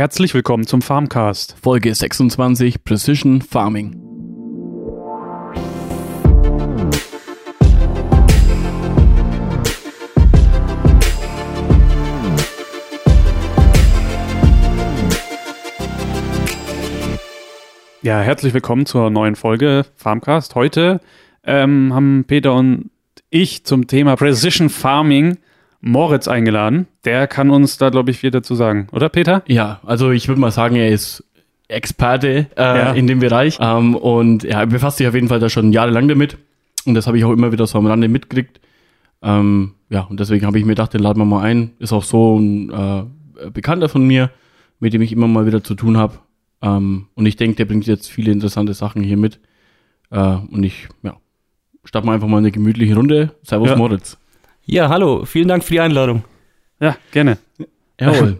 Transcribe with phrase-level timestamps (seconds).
[0.00, 1.56] Herzlich willkommen zum Farmcast.
[1.62, 4.00] Folge 26 Precision Farming.
[18.00, 20.54] Ja, herzlich willkommen zur neuen Folge Farmcast.
[20.54, 21.02] Heute
[21.44, 22.88] ähm, haben Peter und
[23.28, 25.36] ich zum Thema Precision Farming
[25.80, 26.86] Moritz eingeladen.
[27.04, 29.42] Der kann uns da, glaube ich, viel dazu sagen, oder Peter?
[29.46, 31.24] Ja, also ich würde mal sagen, er ist
[31.68, 32.92] Experte äh, ja.
[32.92, 36.08] in dem Bereich ähm, und ja, er befasst sich auf jeden Fall da schon jahrelang
[36.08, 36.36] damit
[36.84, 38.60] und das habe ich auch immer wieder so am Rande mitgekriegt.
[39.22, 41.72] Ähm, ja, und deswegen habe ich mir gedacht, den laden wir mal ein.
[41.78, 44.30] Ist auch so ein äh, Bekannter von mir,
[44.78, 46.18] mit dem ich immer mal wieder zu tun habe.
[46.62, 49.40] Ähm, und ich denke, der bringt jetzt viele interessante Sachen hier mit.
[50.10, 50.18] Äh,
[50.50, 51.16] und ich, ja,
[51.84, 53.34] starten wir einfach mal eine gemütliche Runde.
[53.42, 53.76] Servus Ja.
[53.76, 54.18] Moritz.
[54.72, 56.22] Ja, hallo, vielen Dank für die Einladung.
[56.78, 57.38] Ja, gerne.
[58.00, 58.38] Jawohl.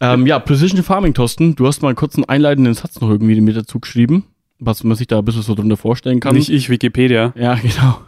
[0.00, 1.54] ähm, ja, Precision Farming, Thorsten.
[1.54, 4.24] Du hast mal kurz einen einleitenden Satz noch irgendwie mit dazu geschrieben,
[4.58, 6.34] was man sich da ein bisschen so drunter vorstellen kann.
[6.34, 7.32] Nicht ich, Wikipedia.
[7.36, 8.00] ja, genau.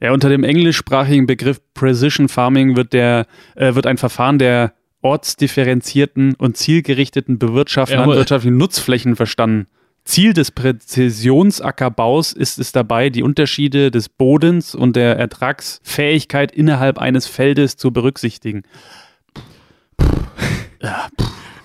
[0.00, 6.34] Ja, unter dem englischsprachigen Begriff Precision Farming wird der äh, wird ein Verfahren der ortsdifferenzierten
[6.34, 9.66] und zielgerichteten Bewirtschaftung landwirtschaftlichen Nutzflächen verstanden.
[10.04, 17.26] Ziel des Präzisionsackerbaus ist es dabei, die Unterschiede des Bodens und der Ertragsfähigkeit innerhalb eines
[17.26, 18.62] Feldes zu berücksichtigen.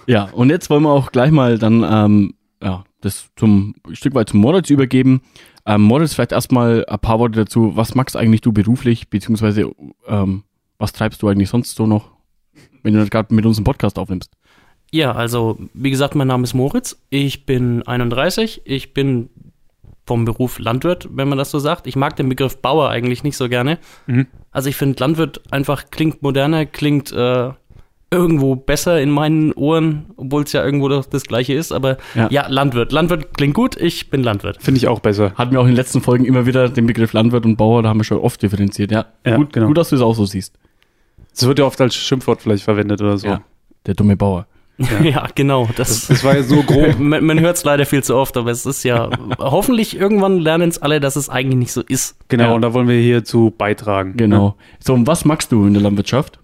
[0.08, 4.16] Ja, und jetzt wollen wir auch gleich mal dann ähm, ja, das zum ein Stück
[4.16, 5.22] weit zum Moritz übergeben.
[5.66, 7.76] Ähm, Moritz, vielleicht erstmal ein paar Worte dazu.
[7.76, 9.72] Was magst eigentlich du beruflich, beziehungsweise
[10.08, 10.44] ähm,
[10.78, 12.12] was treibst du eigentlich sonst so noch,
[12.84, 14.32] wenn du gerade mit uns einen Podcast aufnimmst?
[14.92, 16.98] Ja, also, wie gesagt, mein Name ist Moritz.
[17.10, 18.62] Ich bin 31.
[18.66, 19.30] Ich bin
[20.06, 21.86] vom Beruf Landwirt, wenn man das so sagt.
[21.86, 23.78] Ich mag den Begriff Bauer eigentlich nicht so gerne.
[24.08, 24.26] Mhm.
[24.52, 27.52] Also, ich finde, Landwirt einfach klingt moderner, klingt äh,
[28.12, 31.72] irgendwo besser in meinen Ohren, obwohl es ja irgendwo doch das Gleiche ist.
[31.72, 32.28] Aber Ja.
[32.32, 32.48] ja.
[32.48, 32.92] Landwirt.
[32.92, 33.78] Landwirt klingt gut.
[33.78, 34.58] Ich bin Landwirt.
[34.64, 35.34] Finde ich auch besser.
[35.36, 37.90] Hatten wir auch in den letzten Folgen immer wieder den Begriff Landwirt und Bauer, da
[37.90, 38.92] haben wir schon oft differenziert.
[38.92, 39.68] Ja, Ja, gut, genau.
[39.68, 40.56] gut, dass du es auch so siehst.
[41.32, 43.28] Es wird ja oft als Schimpfwort vielleicht verwendet oder so.
[43.28, 43.42] Ja,
[43.86, 44.48] der dumme Bauer.
[45.04, 45.68] Ja, genau.
[45.76, 46.98] Das, Das war ja so grob.
[47.00, 50.70] man man hört es leider viel zu oft, aber es ist ja, hoffentlich irgendwann lernen
[50.70, 52.16] es alle, dass es eigentlich nicht so ist.
[52.30, 52.52] Genau, Ja.
[52.54, 54.16] und da wollen wir hierzu beitragen.
[54.18, 54.56] Genau.
[54.80, 56.40] So, und was magst du in der Landwirtschaft?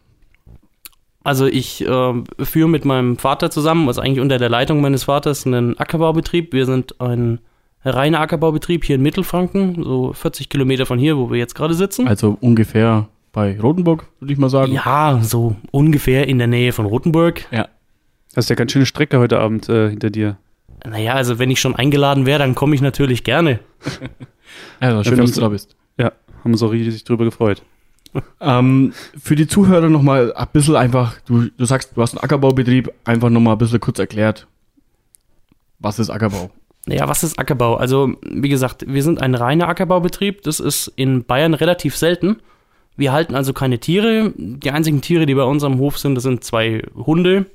[1.23, 2.13] Also ich äh,
[2.43, 6.53] führe mit meinem Vater zusammen, also eigentlich unter der Leitung meines Vaters, einen Ackerbaubetrieb.
[6.53, 7.39] Wir sind ein
[7.83, 12.07] reiner Ackerbaubetrieb hier in Mittelfranken, so 40 Kilometer von hier, wo wir jetzt gerade sitzen.
[12.07, 14.71] Also ungefähr bei Rotenburg, würde ich mal sagen.
[14.73, 17.45] Ja, so ungefähr in der Nähe von Rothenburg.
[17.51, 17.67] Ja.
[18.35, 20.37] Hast ja ganz schöne Strecke heute Abend äh, hinter dir.
[20.85, 23.59] Naja, also wenn ich schon eingeladen wäre, dann komme ich natürlich gerne.
[24.79, 25.75] Also, schön, dass haben- du da bist.
[25.97, 26.11] Ja,
[26.43, 27.63] haben uns auch riesig drüber gefreut.
[28.39, 32.91] Ähm, für die Zuhörer nochmal ein bisschen einfach, du, du sagst, du hast einen Ackerbaubetrieb,
[33.03, 34.47] einfach nochmal ein bisschen kurz erklärt,
[35.79, 36.51] was ist Ackerbau?
[36.85, 37.75] Naja, was ist Ackerbau?
[37.75, 40.43] Also, wie gesagt, wir sind ein reiner Ackerbaubetrieb.
[40.43, 42.37] Das ist in Bayern relativ selten.
[42.95, 44.31] Wir halten also keine Tiere.
[44.37, 47.47] Die einzigen Tiere, die bei uns am Hof sind, das sind zwei Hunde.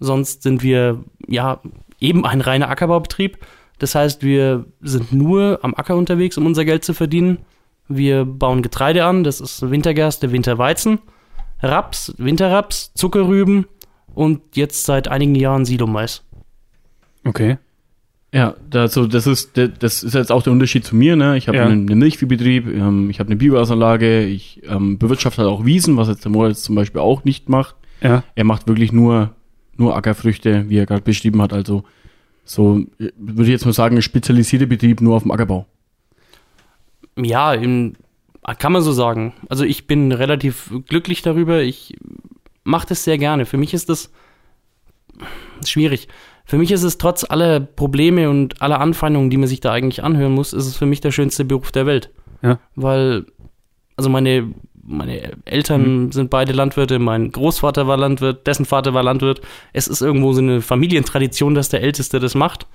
[0.00, 1.60] Sonst sind wir, ja,
[2.00, 3.38] eben ein reiner Ackerbaubetrieb.
[3.78, 7.38] Das heißt, wir sind nur am Acker unterwegs, um unser Geld zu verdienen.
[7.88, 10.98] Wir bauen Getreide an, das ist Wintergerste, Winterweizen,
[11.62, 13.66] Raps, Winterraps, Zuckerrüben
[14.14, 16.22] und jetzt seit einigen Jahren Silomais.
[17.24, 17.58] Okay.
[18.32, 21.16] Ja, also das ist das ist jetzt auch der Unterschied zu mir.
[21.16, 21.38] Ne?
[21.38, 21.66] Ich habe Ja.
[21.66, 26.24] einen, Milchviehbetrieb, ähm, ich habe eine Biogasanlage, ich ähm, bewirtschafte halt auch Wiesen, was jetzt
[26.24, 27.74] der Moritz zum Beispiel auch nicht macht.
[28.02, 28.22] Ja.
[28.34, 29.30] Er macht wirklich nur
[29.78, 31.52] nur Ackerfrüchte, wie er gerade beschrieben hat.
[31.52, 31.84] Also
[32.44, 35.66] so würde ich jetzt mal sagen, ein spezialisierter Betrieb nur auf dem Ackerbau.
[37.16, 37.94] Ja, im,
[38.58, 39.34] kann man so sagen.
[39.48, 41.62] Also ich bin relativ glücklich darüber.
[41.62, 41.96] Ich
[42.64, 43.44] mache das sehr gerne.
[43.44, 44.10] Für mich ist das
[45.64, 46.08] schwierig.
[46.44, 50.02] Für mich ist es trotz aller Probleme und aller Anfeindungen, die man sich da eigentlich
[50.02, 52.10] anhören muss, ist es für mich der schönste Beruf der Welt.
[52.40, 52.58] Ja.
[52.74, 53.26] Weil,
[53.96, 54.54] also meine,
[54.88, 59.40] meine Eltern sind beide Landwirte, mein Großvater war Landwirt, dessen Vater war Landwirt.
[59.72, 62.66] Es ist irgendwo so eine Familientradition, dass der Älteste das macht.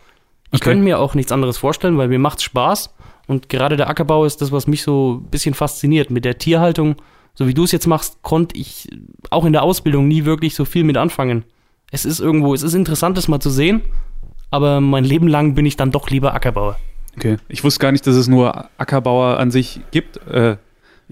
[0.51, 0.69] Ich Okay.
[0.69, 2.93] könnte mir auch nichts anderes vorstellen, weil mir macht's Spaß.
[3.27, 6.11] Und gerade der Ackerbau ist das, was mich so ein bisschen fasziniert.
[6.11, 6.95] Mit der Tierhaltung,
[7.33, 8.89] so wie du es jetzt machst, konnte ich
[9.31, 11.43] auch in der Ausbildung nie wirklich so viel mit anfangen.
[11.91, 13.81] Es ist irgendwo, es ist interessant, das mal zu sehen,
[14.51, 16.77] aber mein Leben lang bin ich dann doch lieber Ackerbauer.
[17.17, 17.37] Okay.
[17.47, 20.17] Ich wusste gar nicht, dass es nur Ackerbauer an sich gibt.
[20.27, 20.57] Äh,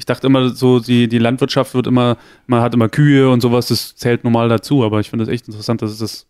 [0.01, 2.17] ich dachte immer so, die, die Landwirtschaft wird immer,
[2.47, 5.47] man hat immer Kühe und sowas, das zählt normal dazu, aber ich finde das echt
[5.47, 6.27] interessant, dass es das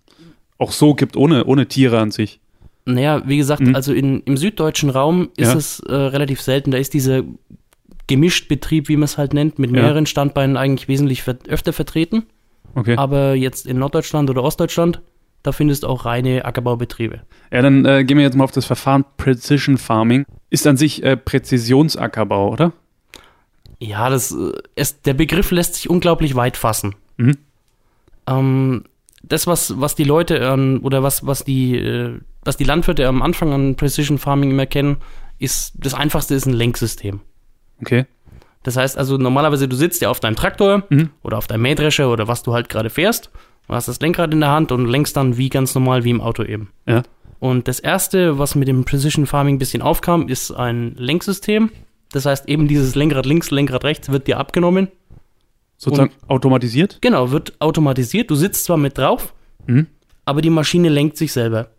[0.57, 2.41] auch so gibt, ohne, ohne Tiere an sich.
[2.83, 3.73] Naja, wie gesagt, Mhm.
[3.73, 5.57] also in, im süddeutschen Raum ist Ja.
[5.57, 6.71] es äh, relativ selten.
[6.71, 7.21] Da ist dieser
[8.07, 9.81] Gemischtbetrieb, wie man es halt nennt, mit Ja.
[9.83, 12.23] mehreren Standbeinen eigentlich wesentlich ver öfter vertreten.
[12.75, 12.95] Okay.
[12.97, 15.01] Aber jetzt in Norddeutschland oder Ostdeutschland,
[15.43, 17.21] da findest du auch reine Ackerbaubetriebe.
[17.53, 20.25] Ja, dann äh, gehen wir jetzt mal auf das Verfahren Precision Farming.
[20.49, 22.73] Ist an sich äh, Präzisionsackerbau, oder?
[23.81, 26.95] Ja, das, äh, es, der Begriff lässt sich unglaublich weit fassen.
[27.17, 27.37] Mhm.
[28.27, 28.83] Ähm,
[29.23, 33.21] das, was, was die Leute ähm, oder was, was, die, äh, was die Landwirte am
[33.23, 34.97] Anfang an Precision Farming immer kennen,
[35.39, 37.21] ist das einfachste ist ein Lenksystem.
[37.81, 38.05] Okay.
[38.61, 41.09] Das heißt also, normalerweise, du sitzt ja auf deinem Traktor Mhm.
[41.23, 43.31] oder auf deinem Mähdrescher oder was du halt gerade fährst.
[43.67, 46.21] Du hast das Lenkrad in der Hand und lenkst dann wie ganz normal wie im
[46.21, 46.69] Auto eben.
[46.87, 47.01] Ja.
[47.39, 51.71] Und das erste, was mit dem Precision Farming ein bisschen aufkam, ist ein Lenksystem.
[52.11, 54.89] Das heißt, eben dieses Lenkrad links, Lenkrad rechts wird dir abgenommen.
[55.77, 56.99] Sozusagen automatisiert?
[57.01, 58.29] Genau, wird automatisiert.
[58.29, 59.33] Du sitzt zwar mit drauf,
[59.67, 59.87] Mhm.
[60.25, 61.69] aber die Maschine lenkt sich selber.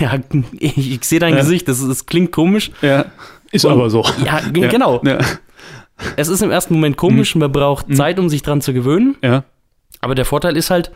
[0.00, 0.18] Ja,
[0.58, 1.40] ich, ich sehe dein Ja.
[1.40, 2.70] Gesicht, das, das klingt komisch.
[2.82, 3.06] Ja.
[3.50, 4.04] Ist Und- aber so.
[4.24, 4.68] Ja, Ja.
[4.68, 5.00] genau.
[5.04, 5.18] Ja.
[6.16, 7.94] Es ist im ersten Moment komisch, man braucht Mhm.
[7.94, 9.16] Zeit, um sich dran zu gewöhnen.
[9.22, 9.44] ja.
[10.00, 10.90] Aber der Vorteil ist halt,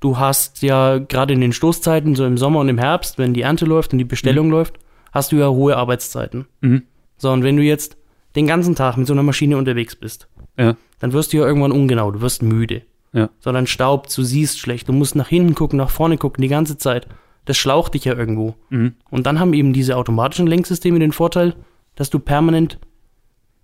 [0.00, 3.40] du hast ja gerade in den Stoßzeiten, so im Sommer und im Herbst, wenn die
[3.42, 4.74] Ernte läuft und die Bestellung läuft,
[5.12, 6.46] hast du ja hohe Arbeitszeiten.
[6.60, 6.82] Mhm.
[7.20, 7.96] So, und wenn du jetzt
[8.34, 10.28] den ganzen Tag mit so einer Maschine unterwegs bist,
[10.58, 10.76] Ja.
[11.00, 12.82] dann wirst du ja irgendwann ungenau, du wirst müde.
[13.12, 13.28] Ja.
[13.40, 16.48] So, dann staubt, du siehst schlecht, du musst nach hinten gucken, nach vorne gucken, die
[16.48, 17.06] ganze Zeit.
[17.44, 18.54] Das schlaucht dich ja irgendwo.
[18.70, 18.94] Mhm.
[19.10, 21.54] Und dann haben eben diese automatischen Lenksysteme den Vorteil,
[21.96, 22.78] dass du permanent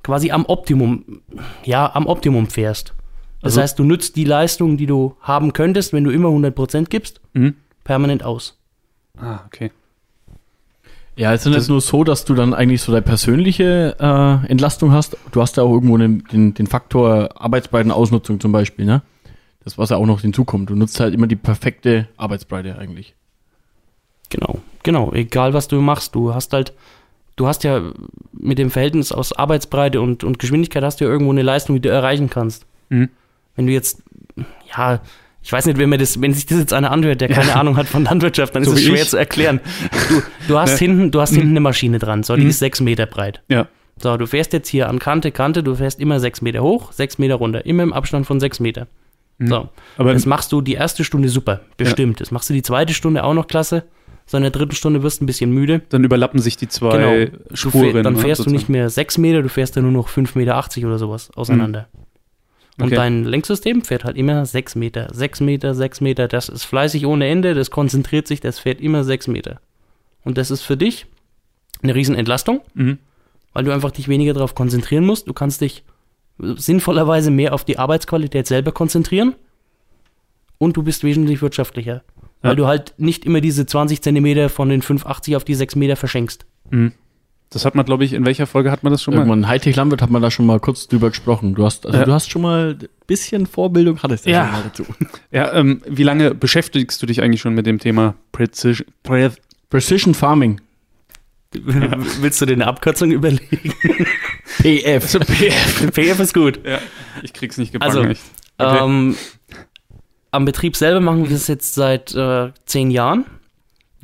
[0.02, 1.22] quasi am Optimum,
[1.64, 2.94] ja, am Optimum fährst.
[3.40, 6.90] Das Also- heißt, du nützt die Leistung, die du haben könntest, wenn du immer 100%
[6.90, 7.54] gibst, Mhm.
[7.84, 8.58] permanent aus.
[9.16, 9.70] Ah, okay.
[11.16, 14.92] Ja, es ist nicht nur so, dass du dann eigentlich so deine persönliche äh, Entlastung
[14.92, 15.16] hast.
[15.32, 19.02] Du hast ja auch irgendwo den, den, den Faktor Arbeitsbreitenausnutzung zum Beispiel, ne?
[19.64, 20.68] Das, was ja auch noch hinzukommt.
[20.70, 23.14] Du nutzt halt immer die perfekte Arbeitsbreite eigentlich.
[24.28, 25.12] Genau, genau.
[25.12, 26.74] Egal, was du machst, du hast halt,
[27.36, 27.80] du hast ja
[28.32, 31.82] mit dem Verhältnis aus Arbeitsbreite und, und Geschwindigkeit hast du ja irgendwo eine Leistung, die
[31.82, 32.66] du erreichen kannst.
[32.90, 33.08] Mhm.
[33.56, 34.02] Wenn du jetzt,
[34.76, 35.00] ja,
[35.46, 37.76] ich weiß nicht, wenn mir das, wenn sich das jetzt einer anhört, der keine Ahnung
[37.76, 39.08] hat von Landwirtschaft, dann So ist es schwer ich.
[39.08, 39.60] zu erklären.
[40.08, 40.78] Du, du hast Ne?
[40.78, 42.48] hinten, du hast hinten eine Maschine dran, so, die Mhm.
[42.50, 43.42] ist sechs Meter breit.
[43.48, 43.68] Ja.
[43.98, 47.18] So, du fährst jetzt hier an Kante, Kante, du fährst immer sechs Meter hoch, sechs
[47.18, 48.88] Meter runter, immer im Abstand von sechs Meter.
[49.38, 49.46] Mhm.
[49.46, 52.20] So, Aber das machst du die erste Stunde super, bestimmt.
[52.20, 53.84] Das machst du die zweite Stunde auch noch klasse.
[54.28, 55.82] So in der dritten Stunde wirst du ein bisschen müde.
[55.90, 57.36] dann überlappen sich die zwei Genau.
[57.54, 57.92] Spuren.
[57.92, 60.34] fähr, dann ne, fährst du nicht mehr sechs Meter, du fährst ja nur noch fünf
[60.34, 61.86] Meter achtzig oder sowas auseinander.
[62.78, 62.94] Und Okay.
[62.96, 66.28] dein Lenksystem fährt halt immer sechs Meter, sechs Meter, sechs Meter.
[66.28, 69.60] Das ist fleißig ohne Ende, das konzentriert sich, das fährt immer sechs Meter.
[70.24, 71.06] Und das ist für dich
[71.82, 72.98] eine Riesenentlastung, Mhm.
[73.54, 75.26] weil du einfach dich weniger darauf konzentrieren musst.
[75.28, 75.84] Du kannst dich
[76.38, 79.34] sinnvollerweise mehr auf die Arbeitsqualität selber konzentrieren
[80.58, 82.02] und du bist wesentlich wirtschaftlicher.
[82.42, 82.54] Weil Ja.
[82.56, 86.44] du halt nicht immer diese 20 Zentimeter von den 5,80 auf die 6 Meter verschenkst.
[86.70, 86.92] Mhm.
[87.50, 89.20] Das hat man, glaube ich, in welcher Folge hat man das schon mal?
[89.20, 91.54] Irgendwann Hightech-Landwirt hat man da schon mal kurz drüber gesprochen.
[91.54, 92.04] Du hast, also Ja.
[92.04, 94.44] du hast schon mal ein bisschen Vorbildung, hattest du Ja.
[94.44, 94.84] schon mal dazu.
[95.30, 98.86] Ja, ähm, wie lange beschäftigst du dich eigentlich schon mit dem Thema Precision?
[99.04, 99.30] Pre
[99.70, 100.60] Precision Farming.
[101.52, 103.72] Willst du dir eine Abkürzung überlegen?
[104.58, 105.18] PF.
[105.20, 105.90] PF.
[105.92, 106.60] PF ist gut.
[106.66, 106.78] Ja,
[107.22, 107.96] ich krieg's nicht gebacken.
[108.08, 108.20] Also.
[108.58, 108.84] Okay.
[108.84, 109.16] Ähm,
[110.32, 113.24] am Betrieb selber machen wir das jetzt seit äh, zehn Jahren.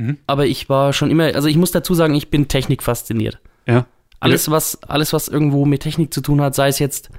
[0.02, 0.18] Mhm.
[0.26, 3.38] Aber ich war schon immer, also ich muss dazu sagen, ich bin Technik fasziniert.
[3.66, 3.86] ja.
[4.18, 7.10] Alles, was, alles, was irgendwo mit Technik zu tun hat, sei es jetzt,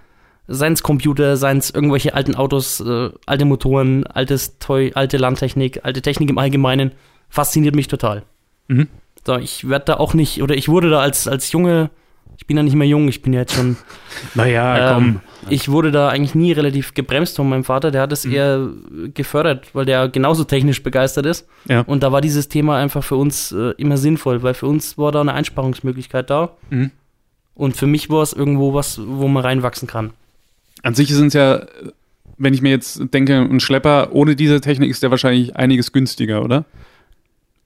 [0.48, 5.84] seien es Computer, seien es irgendwelche alten Autos, äh, alte Motoren, altes Toy, alte Landtechnik,
[5.84, 6.94] alte Technik im Allgemeinen,
[7.28, 8.24] fasziniert mich total.
[8.70, 8.88] Mhm.
[9.26, 11.90] So, ich werde da auch nicht, oder ich wurde da als, als Junge,
[12.38, 13.78] ich bin ja nicht mehr jung, ich bin ja jetzt schon
[14.36, 17.92] Naja, ähm, ich wurde da eigentlich nie relativ gebremst von meinem Vater.
[17.92, 18.70] Der hat es eher
[19.14, 21.48] gefördert, weil der genauso technisch begeistert ist.
[21.68, 21.82] Ja.
[21.82, 25.12] Und da war dieses Thema einfach für uns äh, immer sinnvoll, weil für uns war
[25.12, 26.52] da eine Einsparungsmöglichkeit da.
[26.70, 26.92] Mhm.
[27.56, 30.12] Und für mich war es irgendwo was, wo man reinwachsen kann.
[30.82, 31.66] An sich sind es ja,
[32.38, 36.44] wenn ich mir jetzt denke, ein Schlepper ohne diese Technik ist der wahrscheinlich einiges günstiger,
[36.44, 36.66] oder?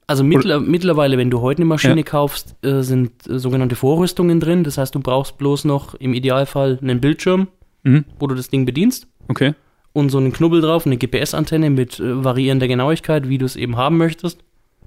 [0.08, 2.02] Also mittler, mittlerweile, wenn du heute eine Maschine Ja.
[2.02, 4.64] kaufst, äh, sind äh, sogenannte Vorrüstungen drin.
[4.64, 7.48] Das heißt, du brauchst bloß noch im Idealfall einen Bildschirm,
[7.84, 8.04] Mhm.
[8.18, 9.06] wo du das Ding bedienst.
[9.28, 9.54] Okay.
[9.94, 13.76] und so einen Knubbel drauf, eine GPS-Antenne mit äh, variierender Genauigkeit, wie du es eben
[13.76, 14.38] haben möchtest.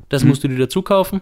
[0.10, 0.30] Das Mhm.
[0.30, 1.22] musst du dir dazu kaufen.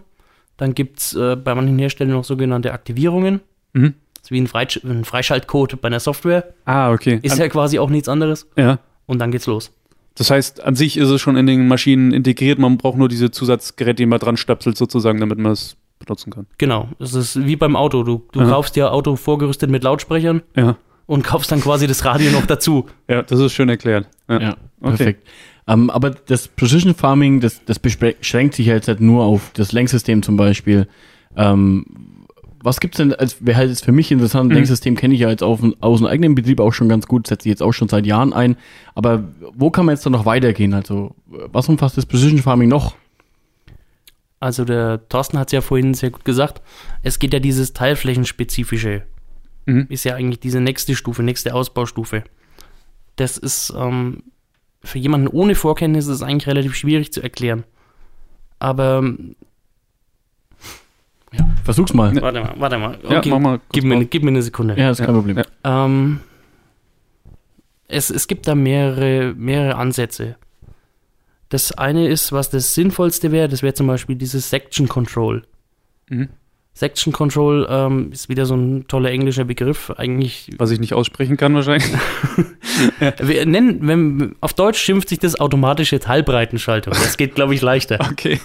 [0.58, 3.40] Dann gibt es äh, bei manchen Herstellern noch sogenannte Aktivierungen.
[3.72, 3.94] Mhm.
[4.14, 6.52] Das ist wie ein, Freisch ein Freischaltcode bei einer Software.
[6.66, 7.18] Ah, okay.
[7.22, 8.48] Ist ja quasi auch nichts anderes.
[8.56, 8.78] ja.
[9.06, 9.72] Und dann geht's los.
[10.16, 12.58] Das heißt, an sich ist es schon in den Maschinen integriert.
[12.58, 16.46] Man braucht nur diese Zusatzgeräte, die man dran stöpselt, sozusagen, damit man es benutzen kann.
[16.58, 16.88] Genau.
[16.98, 18.02] Das ist wie beim Auto.
[18.02, 18.48] Du, du Aha.
[18.50, 20.76] kaufst dir Auto vorgerüstet mit Lautsprechern Ja.
[21.06, 22.86] und kaufst dann quasi das Radio noch dazu.
[23.08, 24.08] Ja, das ist schön erklärt.
[24.28, 24.40] Ja.
[24.40, 24.96] Ja, Okay.
[24.96, 25.28] perfekt.
[25.68, 30.22] Ähm, aber das Precision Farming, das, das beschränkt sich jetzt halt nur auf das Lenksystem
[30.22, 30.88] zum Beispiel.
[31.36, 31.84] Ähm,
[32.62, 34.54] was gibt's denn, als wäre halt jetzt für mich interessant, mhm.
[34.54, 37.48] Denksystem kenne ich ja jetzt auf, aus dem eigenen Betrieb auch schon ganz gut, setze
[37.48, 38.56] ich jetzt auch schon seit Jahren ein.
[38.94, 39.24] Aber
[39.54, 40.74] wo kann man jetzt dann noch weitergehen?
[40.74, 42.94] Also, was umfasst das Precision Farming noch?
[44.40, 46.62] Also der Thorsten hat es ja vorhin sehr gut gesagt,
[47.02, 49.02] es geht ja dieses Teilflächenspezifische.
[49.66, 49.86] Mhm.
[49.90, 52.24] Ist ja eigentlich diese nächste Stufe, nächste Ausbaustufe.
[53.16, 54.22] Das ist ähm,
[54.82, 57.64] für jemanden ohne Vorkenntnisse ist eigentlich relativ schwierig zu erklären.
[58.58, 59.14] Aber ja,
[61.70, 62.14] versuch's mal.
[62.20, 62.98] Warte mal, warte mal.
[63.02, 64.74] Okay, ja, mach mal gib, mir, gib mir eine Sekunde.
[64.76, 65.38] Ja, ist kein Problem.
[65.38, 65.44] Ja.
[65.84, 66.20] Ähm,
[67.86, 70.36] es, es gibt da mehrere, mehrere Ansätze.
[71.48, 75.44] Das eine ist, was das Sinnvollste wäre, das wäre zum Beispiel dieses Section Control.
[76.08, 76.28] Mhm.
[76.72, 80.50] Section Control ähm, ist wieder so ein toller englischer Begriff, eigentlich.
[80.56, 81.90] Was ich nicht aussprechen kann wahrscheinlich.
[83.20, 86.94] Wir nennen, wenn, auf Deutsch schimpft sich das automatische Teilbreitenschaltung.
[86.94, 87.98] Das geht, glaube ich, leichter.
[88.10, 88.40] Okay.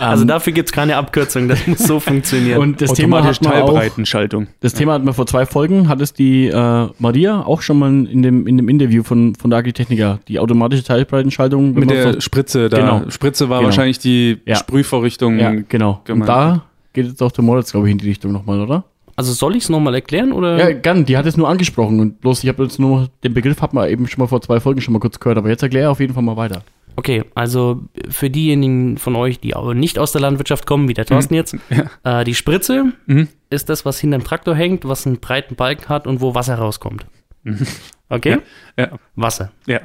[0.00, 2.58] Also um, dafür gibt es keine Abkürzung, das muss so funktionieren.
[2.58, 4.48] Und das Thema hat Teilbreitenschaltung.
[4.60, 7.88] Das Thema hatten wir vor zwei Folgen, hat es die äh, Maria auch schon mal
[7.88, 11.74] in dem, in dem Interview von, von der Agritechniker, die automatische Teilbreitenschaltung.
[11.74, 12.78] Mit der so, Spritze da.
[12.78, 13.10] Genau.
[13.10, 13.68] Spritze war genau.
[13.68, 14.56] wahrscheinlich die ja.
[14.56, 15.38] Sprühvorrichtung.
[15.38, 16.00] Ja, genau.
[16.04, 16.22] Gemeint.
[16.22, 18.84] Und da geht jetzt auch der Moritz, glaube ich, in die Richtung nochmal, oder?
[19.16, 20.56] Also soll ich es nochmal erklären oder?
[20.58, 23.60] Ja, gern, die hat es nur angesprochen und bloß ich habe jetzt nur den Begriff
[23.60, 25.90] hat man eben schon mal vor zwei Folgen schon mal kurz gehört, aber jetzt erkläre
[25.90, 26.62] auf jeden Fall mal weiter.
[27.00, 27.80] Okay, also
[28.10, 31.38] für diejenigen von euch, die auch nicht aus der Landwirtschaft kommen, wie der Thorsten mhm.
[31.38, 31.56] jetzt,
[32.04, 32.20] ja.
[32.20, 33.28] äh, die Spritze mhm.
[33.48, 37.06] ist das, was hinterm Traktor hängt, was einen breiten Balken hat und wo Wasser rauskommt.
[37.44, 37.66] Mhm.
[38.10, 38.40] Okay?
[38.76, 38.84] Ja.
[38.84, 38.98] ja.
[39.16, 39.50] Wasser.
[39.66, 39.80] Ja.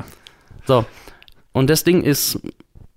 [0.66, 0.84] So.
[1.54, 2.42] Und das Ding ist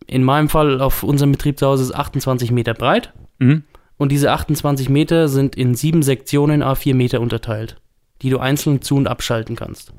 [0.09, 3.13] in meinem Fall auf unserem Betrieb zu Hause ist 28 Meter breit.
[3.39, 3.63] Mhm.
[3.99, 7.81] Und diese 28 Meter sind in sieben Sektionen a 4 Meter unterteilt,
[8.23, 9.93] die du einzeln zu- und abschalten kannst.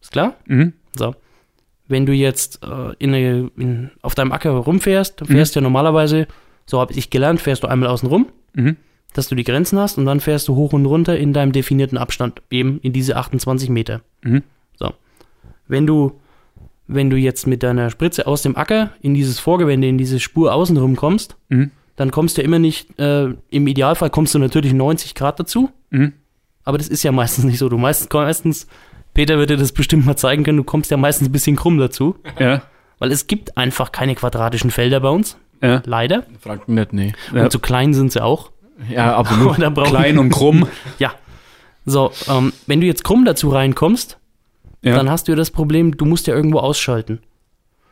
[0.00, 0.36] Ist klar?
[0.46, 0.72] Mhm.
[0.96, 1.14] So
[1.88, 5.60] wenn du jetzt äh, in eine, in, auf deinem Acker rumfährst, fährst mhm.
[5.60, 6.28] ja normalerweise,
[6.66, 8.76] so habe ich gelernt, fährst du einmal außen rum, mhm.
[9.14, 11.98] dass du die Grenzen hast und dann fährst du hoch und runter in deinem definierten
[11.98, 14.02] Abstand, eben in diese 28 Meter.
[14.22, 14.42] Mhm.
[14.76, 14.92] So.
[15.66, 16.20] Wenn du,
[16.86, 20.52] wenn du jetzt mit deiner Spritze aus dem Acker in dieses Vorgewende, in diese Spur
[20.52, 21.70] außenrum kommst, mhm.
[21.96, 26.12] dann kommst du immer nicht, äh, im Idealfall kommst du natürlich 90 Grad dazu, mhm.
[26.64, 27.70] aber das ist ja meistens nicht so.
[27.70, 28.66] Du meistens, meistens
[29.18, 30.58] Peter würde das bestimmt mal zeigen können.
[30.58, 32.14] Du kommst ja meistens ein bisschen krumm dazu.
[32.38, 32.62] Ja.
[33.00, 35.36] Weil es gibt einfach keine quadratischen Felder bei uns.
[35.60, 35.82] Ja.
[35.84, 36.22] Leider.
[36.38, 37.14] Franken nicht, nee.
[37.32, 37.50] Und ja.
[37.50, 38.52] so klein sind sie auch.
[38.88, 39.56] Ja, absolut.
[39.56, 40.68] klein und krumm.
[41.00, 41.14] ja.
[41.84, 44.18] So, ähm, wenn du jetzt krumm dazu reinkommst,
[44.82, 44.94] ja.
[44.94, 47.18] dann hast du ja das Problem, du musst ja irgendwo ausschalten.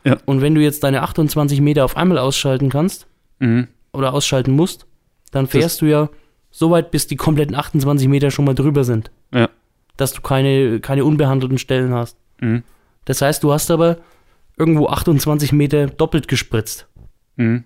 [0.05, 0.15] Ja.
[0.23, 3.05] Und wenn du jetzt deine 28 Meter auf einmal ausschalten kannst
[3.39, 3.67] mhm.
[3.91, 4.85] oder ausschalten musst,
[5.31, 6.09] dann fährst das du ja
[6.51, 9.11] so weit, bis die kompletten 28 Meter schon mal drüber sind.
[9.33, 9.49] Ja
[9.97, 12.17] dass du keine, keine unbehandelten Stellen hast.
[12.39, 12.63] Mhm.
[13.05, 13.97] Das heißt, du hast aber
[14.57, 16.87] irgendwo 28 Meter doppelt gespritzt.
[17.35, 17.63] Mhm.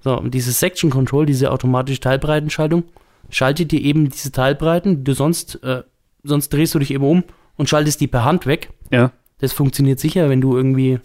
[0.00, 2.84] So, und dieses Section Control, diese automatische Teilbreitenschaltung,
[3.30, 5.82] schaltet dir eben diese Teilbreiten, die du sonst, äh,
[6.22, 7.24] sonst drehst du dich eben um
[7.56, 8.70] und schaltest die per Hand weg.
[8.90, 9.12] Ja.
[9.38, 11.00] Das funktioniert sicher, wenn du irgendwie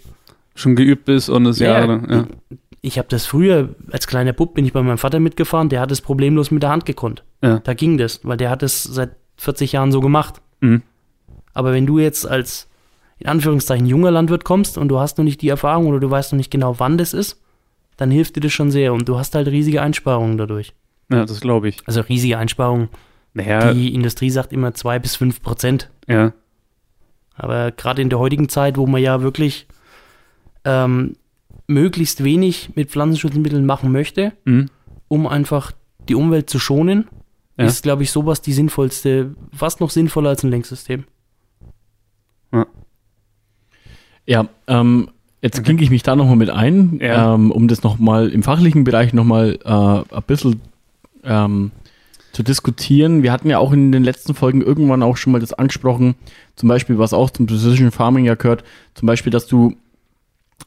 [0.55, 2.03] schon geübt bist und es ja, Jahre.
[2.09, 2.27] Ja.
[2.49, 5.79] Ich, ich habe das früher, als kleiner Bub bin ich bei meinem Vater mitgefahren, der
[5.79, 7.23] hat es problemlos mit der Hand gekonnt.
[7.41, 7.59] Ja.
[7.59, 10.41] Da ging das, weil der hat es seit 40 Jahren so gemacht.
[10.61, 10.81] Mhm.
[11.53, 12.67] Aber wenn du jetzt als
[13.19, 16.31] in Anführungszeichen junger Landwirt kommst und du hast noch nicht die Erfahrung oder du weißt
[16.31, 17.39] noch nicht genau, wann das ist,
[17.97, 20.73] dann hilft dir das schon sehr und du hast halt riesige Einsparungen dadurch.
[21.11, 21.77] Ja, das glaube ich.
[21.85, 22.89] Also riesige Einsparungen.
[23.33, 23.73] Naja.
[23.73, 25.91] Die Industrie sagt immer zwei bis fünf Prozent.
[26.07, 26.33] Ja.
[27.35, 29.67] Aber gerade in der heutigen Zeit, wo man ja wirklich
[30.65, 31.15] ähm,
[31.67, 34.69] möglichst wenig mit Pflanzenschutzmitteln machen möchte, mhm.
[35.07, 35.71] um einfach
[36.09, 37.07] die Umwelt zu schonen,
[37.57, 37.65] ja.
[37.65, 41.05] ist, glaube ich, sowas die sinnvollste, fast noch sinnvoller als ein Lenksystem.
[42.53, 42.65] Ja,
[44.25, 45.09] ja ähm,
[45.41, 45.65] jetzt okay.
[45.65, 47.35] klinke ich mich da nochmal mit ein, ja.
[47.35, 50.61] ähm, um das nochmal im fachlichen Bereich nochmal äh, ein bisschen
[51.23, 51.71] ähm,
[52.31, 53.23] zu diskutieren.
[53.23, 56.15] Wir hatten ja auch in den letzten Folgen irgendwann auch schon mal das angesprochen,
[56.55, 59.75] zum Beispiel, was auch zum Precision Farming ja gehört, zum Beispiel, dass du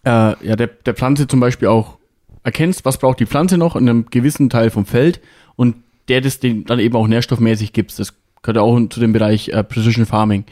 [0.04, 1.98] äh, ja, der, der Pflanze zum Beispiel auch
[2.42, 5.20] erkennst, was braucht die Pflanze noch in einem gewissen Teil vom Feld
[5.56, 5.76] und
[6.08, 7.98] der das den dann eben auch nährstoffmäßig gibt.
[7.98, 10.44] Das gehört auch zu dem Bereich äh, Precision Farming.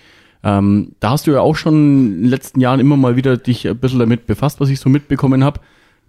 [0.44, 3.68] Ähm, da hast du ja auch schon in den letzten Jahren immer mal wieder dich
[3.68, 5.61] ein bisschen damit befasst, was ich so mitbekommen habe.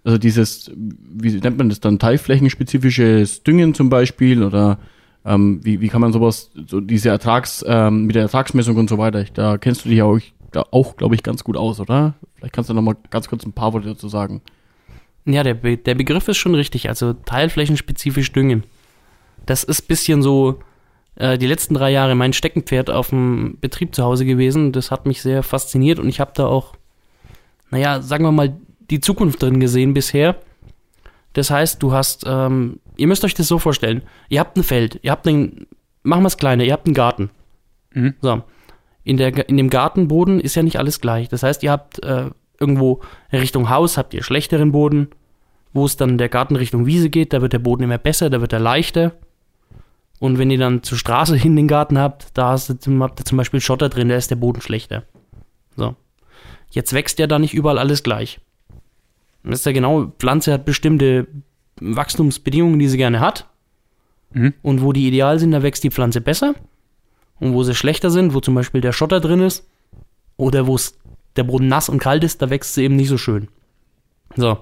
[0.02, 4.78] Also dieses, wie nennt man das dann, teilflächenspezifisches Düngen zum Beispiel oder
[5.24, 8.98] ähm, wie, wie kann man sowas, so diese Ertrags, ähm, mit der Ertragsmessung und so
[8.98, 10.18] weiter, da kennst du dich ja auch,
[10.70, 12.14] auch glaube ich, ganz gut aus, oder?
[12.34, 14.42] Vielleicht kannst du noch mal ganz kurz ein paar Worte dazu sagen.
[15.24, 18.64] Ja, der, Be der Begriff ist schon richtig, also teilflächenspezifisch düngen
[19.46, 20.60] das ist bisschen so
[21.16, 24.72] äh, die letzten drei Jahre mein Steckenpferd auf dem Betrieb zu Hause gewesen.
[24.72, 26.74] Das hat mich sehr fasziniert und ich habe da auch,
[27.70, 28.56] naja, sagen wir mal,
[28.90, 30.36] die Zukunft drin gesehen bisher.
[31.32, 34.02] Das heißt, du hast ähm, ihr müsst euch das so vorstellen.
[34.28, 35.66] Ihr habt ein Feld, ihr habt einen,
[36.02, 37.30] machen wir es kleiner, ihr habt einen Garten.
[37.92, 38.14] Mhm.
[38.20, 38.42] So.
[39.02, 41.28] In, der, in dem Gartenboden ist ja nicht alles gleich.
[41.28, 43.00] Das heißt, ihr habt äh, irgendwo
[43.32, 45.08] Richtung Haus habt ihr schlechteren Boden,
[45.72, 48.40] wo es dann der Garten Richtung Wiese geht, da wird der Boden immer besser, da
[48.40, 49.12] wird er leichter.
[50.20, 53.20] Und wenn ihr dann zur Straße hin den Garten habt, da hast du, zum- habt
[53.20, 55.04] ihr zum Beispiel Schotter drin, da ist der Boden schlechter.
[55.76, 55.96] So.
[56.70, 58.40] Jetzt wächst ja da nicht überall alles gleich.
[59.42, 61.26] Das ist ja genau, Pflanze hat bestimmte
[61.80, 63.48] Wachstumsbedingungen, die sie gerne hat.
[64.32, 64.54] Mhm.
[64.62, 66.54] Und wo die ideal sind, da wächst die Pflanze besser.
[67.40, 69.68] Und wo sie schlechter sind, wo zum Beispiel der Schotter drin ist,
[70.36, 70.78] oder wo
[71.36, 73.48] der Boden nass und kalt ist, da wächst sie eben nicht so schön.
[74.36, 74.58] So,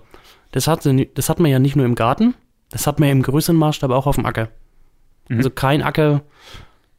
[0.50, 2.34] das hat, das hat man ja nicht nur im Garten,
[2.70, 4.48] das hat man ja im größeren Maßstab auch auf dem Acker.
[5.28, 5.36] Mhm.
[5.38, 6.22] Also kein Acker,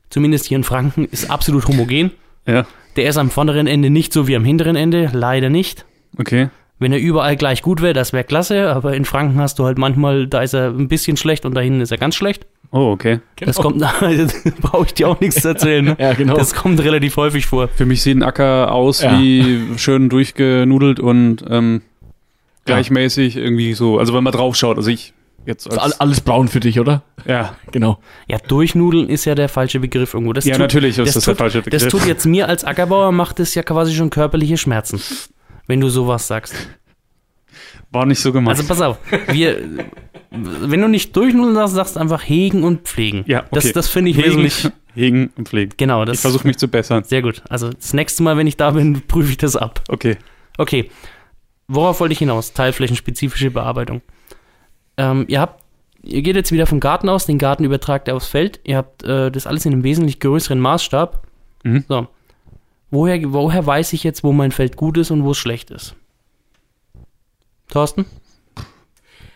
[0.10, 2.12] zumindest hier in Franken, ist absolut homogen.
[2.48, 2.66] Ja,
[2.96, 5.86] Der ist am vorderen Ende nicht so wie am hinteren Ende, leider nicht.
[6.18, 6.50] okay.
[6.80, 9.78] Wenn er überall gleich gut wäre, das wäre klasse, aber in Franken hast du halt
[9.78, 12.46] manchmal, da ist er ein bisschen schlecht und da hinten ist er ganz schlecht.
[12.72, 13.20] Oh, okay.
[13.38, 13.94] Das kommt, das
[14.62, 15.86] brauche ich dir auch nichts zu erzählen.
[15.86, 15.96] Ne?
[16.00, 16.36] Ja, genau.
[16.36, 17.70] Das kommt relativ häufig vor.
[17.70, 19.18] Für mich sieht ein Acker aus Ja.
[19.18, 21.84] wie schön durchgenudelt und ähm,
[22.66, 24.00] gleichmäßig irgendwie so.
[24.00, 25.14] Also wenn man drauf schaut, also ich
[25.46, 27.04] jetzt als, all- alles braun für dich, oder?
[27.26, 28.00] ja, Genau.
[28.28, 30.34] Ja, durchnudeln ist ja der falsche Begriff irgendwo.
[30.34, 31.82] Das ja tut, natürlich ist das das, der tut- falsche Begriff.
[31.84, 35.02] Das tut jetzt mir als Ackerbauer, macht es ja quasi schon körperliche Schmerzen,
[35.68, 36.56] wenn du sowas sagst.
[37.92, 38.58] War nicht so gemeint.
[38.58, 38.98] Also pass auf,
[39.28, 39.62] wir,
[40.32, 43.24] wenn du nicht durchnudeln sagst, sagst du einfach hegen und pflegen.
[43.28, 43.48] ja, okay.
[43.52, 44.72] Das, das finde ich hegen, wesentlich.
[44.96, 45.74] hegen und pflegen.
[45.78, 47.04] Genau, Ich das versuche mich zu bessern.
[47.04, 47.44] sehr gut.
[47.50, 49.84] Also das nächste Mal, wenn ich da bin, prüfe ich das ab.
[49.90, 50.18] Okay.
[50.58, 50.90] Okay,
[51.68, 52.54] worauf wollte ich hinaus?
[52.54, 54.02] Teilflächenspezifische Bearbeitung.
[54.98, 55.64] Ähm, ihr habt,
[56.04, 58.60] ihr geht jetzt wieder vom Garten aus, den Garten übertragt ihr aufs Feld.
[58.64, 61.26] Ihr habt äh, das alles in einem wesentlich größeren Maßstab.
[61.64, 61.86] Mhm.
[61.88, 62.08] So.
[62.92, 65.96] Woher, woher weiß ich jetzt, wo mein Feld gut ist und wo es schlecht ist?
[67.70, 68.06] Thorsten?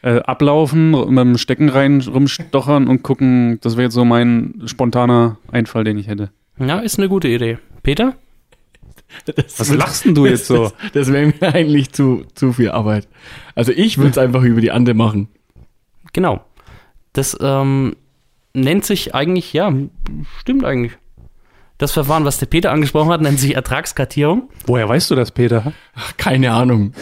[0.04, 5.40] Äh, ablaufen, mit dem Stecken rein rumstochern und gucken, das wäre jetzt so mein spontaner
[5.52, 6.30] Einfall, den ich hätte.
[6.60, 7.58] Ja, ist eine gute Idee.
[7.82, 8.16] Peter?
[9.26, 10.72] Das Was lachst denn du jetzt so?
[10.82, 13.08] Das, das wäre mir eigentlich zu, zu viel Arbeit.
[13.56, 15.30] Also ich würde es einfach über die Ande machen.
[16.14, 16.44] Genau.
[17.14, 17.96] Das ähm,
[18.54, 19.72] nennt sich eigentlich, ja,
[20.40, 20.94] stimmt eigentlich.
[21.78, 24.50] Das Verfahren, was der Peter angesprochen hat, nennt sich Ertragskartierung.
[24.66, 25.74] Woher weißt du das, Peter?
[25.96, 26.94] Ach, keine Ahnung.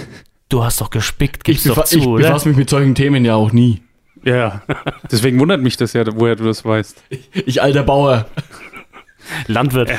[0.49, 2.27] Du hast doch gespickt, Ich, gib's doch zu, ich oder?
[2.27, 3.81] befasse mich mit solchen Themen ja auch nie.
[4.23, 4.63] Ja,
[5.11, 7.03] deswegen wundert mich das ja, woher du das weißt.
[7.45, 8.25] Ich alter Bauer.
[9.47, 9.91] Landwirt.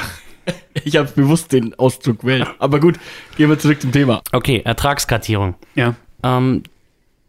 [0.85, 2.47] Ich habe bewusst den Ausdruck gewählt.
[2.59, 2.99] Aber gut,
[3.37, 4.23] gehen wir zurück zum Thema.
[4.33, 5.55] Okay, Ertragskartierung.
[5.75, 5.95] Ja.
[6.23, 6.63] Ähm,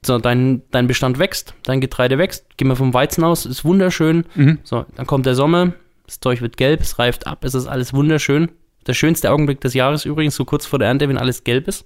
[0.07, 2.57] so, dein, dein Bestand wächst, dein Getreide wächst.
[2.57, 4.25] Gehen wir vom Weizen aus, ist wunderschön.
[4.35, 4.59] Mhm.
[4.63, 5.73] So, dann kommt der Sommer,
[6.05, 8.49] das Zeug wird gelb, es reift ab, es ist alles wunderschön.
[8.87, 11.85] Der schönste Augenblick des Jahres übrigens, so kurz vor der Ernte, wenn alles gelb ist.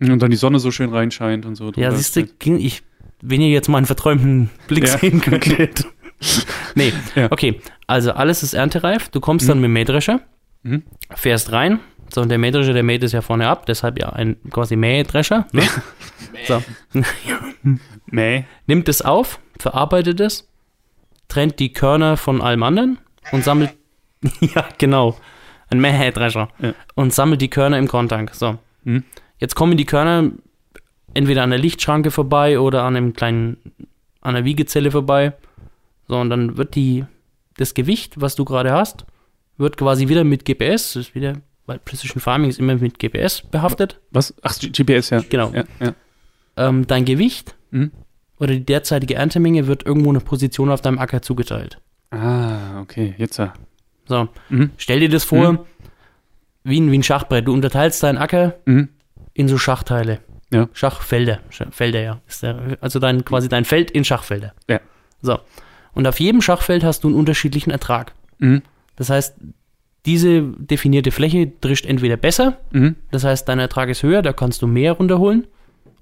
[0.00, 1.72] Und dann die Sonne so schön reinscheint und so.
[1.76, 2.82] Ja, siehst du, ich,
[3.22, 5.86] wenn ihr jetzt mal einen verträumten Blick Ja, sehen könntet.
[6.74, 7.30] nee, Ja.
[7.30, 7.60] okay.
[7.86, 9.08] Also alles ist erntereif.
[9.08, 10.20] Du kommst dann mit dem Mähdrescher,
[10.64, 10.82] Mhm.
[11.14, 11.80] fährst rein.
[12.14, 15.46] So, und der Mähdrescher, der mäht es ja vorne ab, deshalb ja ein quasi Mähdrescher.
[15.52, 15.62] Ne?
[16.46, 16.62] so.
[18.06, 18.44] Mäh.
[18.66, 20.48] Nimmt es auf, verarbeitet es,
[21.28, 22.98] trennt die Körner von allem anderen
[23.30, 23.72] und sammelt.
[24.40, 25.16] ja, genau.
[25.70, 26.48] Ein Mähdrescher.
[26.58, 26.74] Ja.
[26.94, 28.34] Und sammelt die Körner im Korntank.
[28.34, 28.58] So.
[28.84, 29.04] Mhm.
[29.38, 30.30] Jetzt kommen die Körner
[31.14, 33.56] entweder an der Lichtschranke vorbei oder an einem kleinen,
[34.20, 35.32] an der Wiegezelle vorbei.
[36.08, 37.06] So, und dann wird die,
[37.56, 39.06] das Gewicht, was du gerade hast,
[39.56, 41.34] wird quasi wieder mit GPS, das ist wieder,
[41.72, 43.98] weil Precision Farming ist immer mit GPS behaftet.
[44.10, 44.34] Was?
[44.42, 45.22] Ach, GPS, ja.
[45.28, 45.50] Genau.
[45.54, 45.94] Ja, ja.
[46.56, 47.90] Ähm, dein Gewicht Mhm.
[48.38, 51.78] oder die derzeitige Erntemenge wird irgendwo eine Position auf deinem Acker zugeteilt.
[52.10, 53.54] Ah, okay, jetzt ja.
[54.06, 54.70] So, Mhm.
[54.76, 55.64] stell dir das vor,
[56.64, 57.46] wie, ein, wie ein Schachbrett.
[57.48, 58.90] Du unterteilst deinen Acker Mhm.
[59.32, 60.18] in so Schachteile.
[60.52, 60.68] Ja.
[60.74, 61.40] Schachfelder.
[61.50, 62.20] Sch- Felder, ja.
[62.42, 64.52] Der, also dein, quasi dein Feld in Schachfelder.
[64.68, 64.80] Ja.
[65.22, 65.38] So.
[65.94, 68.12] Und auf jedem Schachfeld hast du einen unterschiedlichen Ertrag.
[68.38, 68.60] Mhm.
[68.96, 69.36] Das heißt,
[70.06, 72.96] diese definierte Fläche drischt entweder besser, Mhm.
[73.10, 75.46] das heißt, dein Ertrag ist höher, da kannst du mehr runterholen,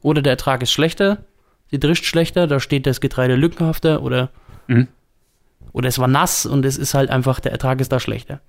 [0.02, 1.24] oder der Ertrag ist schlechter,
[1.70, 4.30] sie drischt schlechter, da steht das Getreide lückenhafter oder,
[4.68, 4.88] Mhm.
[5.72, 8.40] oder es war nass und es ist halt einfach, der Ertrag ist da schlechter.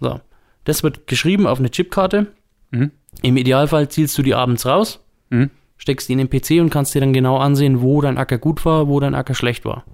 [0.00, 0.20] So.
[0.64, 2.28] Das wird geschrieben auf eine Chipkarte.
[2.70, 2.90] Mhm.
[3.22, 5.50] Im Idealfall zielst du die abends raus, Mhm.
[5.76, 8.64] steckst die in den PC und kannst dir dann genau ansehen, wo dein Acker gut
[8.64, 9.84] war, wo dein Acker schlecht war.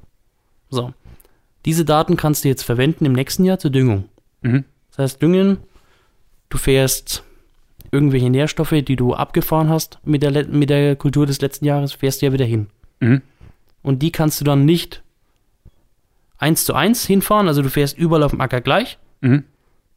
[0.68, 0.92] So.
[1.64, 4.04] Diese Daten kannst du jetzt verwenden im nächsten Jahr zur Düngung.
[4.42, 4.64] Mhm.
[4.96, 5.58] Das heißt, düngen,
[6.48, 7.24] du fährst
[7.90, 12.22] irgendwelche Nährstoffe, die du abgefahren hast mit der, mit der Kultur des letzten Jahres, fährst
[12.22, 12.68] du ja wieder hin.
[13.00, 13.22] Mhm.
[13.82, 15.02] Und die kannst du dann nicht
[16.38, 19.44] eins zu eins hinfahren, also du fährst überall auf dem Acker gleich, Mhm.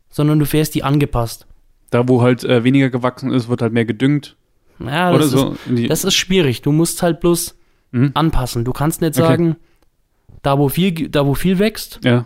[0.10, 1.46] sondern du fährst die angepasst.
[1.90, 4.36] Da, wo halt äh, weniger gewachsen ist, wird halt mehr gedüngt.
[4.80, 5.56] Ja, das, so.
[5.74, 6.62] ist, das ist schwierig.
[6.62, 7.56] Du musst halt bloß,
[7.92, 8.12] Mhm.
[8.16, 8.66] anpassen.
[8.66, 9.28] Du kannst nicht Okay.
[9.28, 9.56] sagen,
[10.44, 12.26] da wo viel, da wo viel wächst, Ja.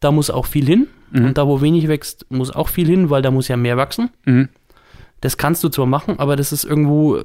[0.00, 0.88] da muss auch viel hin.
[1.10, 1.26] Mhm.
[1.26, 4.10] Und da wo wenig wächst, muss auch viel hin, weil da muss ja mehr wachsen.
[4.24, 4.48] Mhm.
[5.20, 7.22] Das kannst du zwar machen, aber das ist irgendwo,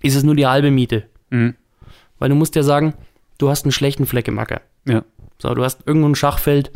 [0.00, 1.04] ist es nur die halbe Miete.
[1.30, 1.54] Mhm.
[2.18, 2.94] Weil du musst ja sagen,
[3.38, 4.60] du hast einen schlechten Fleck im Acker.
[4.86, 5.04] Ja.
[5.38, 6.72] So, du hast irgendwo ein Schachfeld,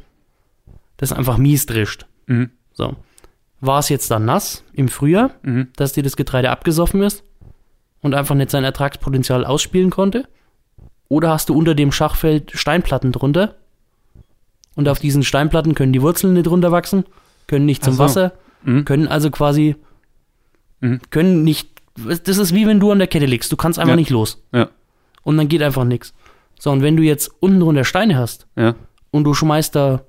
[0.96, 2.06] das einfach mies drischt.
[2.26, 2.50] Mhm.
[2.72, 2.96] So.
[3.60, 5.68] War es jetzt dann nass im Frühjahr, Mhm.
[5.76, 7.24] dass dir das Getreide abgesoffen ist
[8.02, 10.28] und einfach nicht sein Ertragspotenzial ausspielen konnte?
[11.08, 13.54] Oder hast du unter dem Schachfeld Steinplatten drunter?
[14.76, 17.04] Und auf diesen Steinplatten können die Wurzeln nicht runterwachsen,
[17.48, 17.98] können nicht zum so.
[18.04, 18.84] Wasser, Mhm.
[18.84, 19.74] können also quasi,
[20.80, 21.00] Mhm.
[21.10, 21.70] können nicht,
[22.24, 23.96] das ist wie wenn du an der Kette liegst, du kannst einfach Ja.
[23.96, 24.42] nicht los.
[24.52, 24.68] Ja.
[25.24, 26.12] Und dann geht einfach nichts.
[26.58, 28.74] So, und wenn du jetzt unten drunter Steine hast Ja.
[29.10, 30.02] und du schmeißt da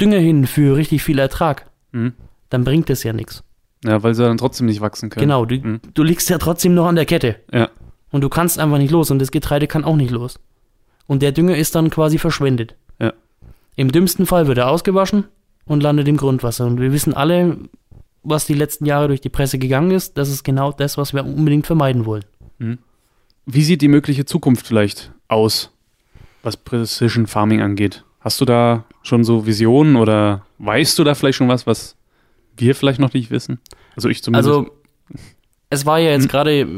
[0.00, 2.14] Dünger hin für richtig viel Ertrag, Mhm.
[2.48, 3.42] dann bringt das ja nichts.
[3.84, 5.22] Ja, weil sie dann trotzdem nicht wachsen können.
[5.22, 5.80] Genau, du, Mhm.
[5.94, 7.36] du liegst ja trotzdem noch an der Kette.
[7.52, 7.68] Ja.
[8.10, 10.38] Und du kannst einfach nicht los und das Getreide kann auch nicht los.
[11.06, 12.74] Und der Dünger ist dann quasi verschwendet.
[13.00, 13.12] Ja.
[13.80, 15.24] Im dümmsten Fall wird er ausgewaschen
[15.64, 16.66] und landet im Grundwasser.
[16.66, 17.56] Und wir wissen alle,
[18.22, 20.18] was die letzten Jahre durch die Presse gegangen ist.
[20.18, 22.26] Das ist genau das, was wir unbedingt vermeiden wollen.
[23.46, 25.72] Wie sieht die mögliche Zukunft vielleicht aus,
[26.42, 28.04] was Precision Farming angeht?
[28.20, 31.96] Hast du da schon so Visionen oder weißt du da vielleicht schon was, was
[32.58, 33.60] wir vielleicht noch nicht wissen?
[33.96, 34.46] Also ich zumindest.
[34.46, 34.70] Also,
[35.70, 36.28] es war ja jetzt Mhm.
[36.28, 36.68] gerade,